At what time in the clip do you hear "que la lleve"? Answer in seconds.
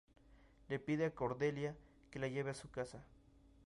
2.09-2.49